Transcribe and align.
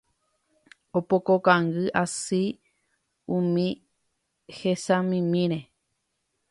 opoko 0.97 1.31
kangy 1.45 1.83
asy 2.03 2.43
umi 3.37 3.67
hesamimíre 4.57 5.59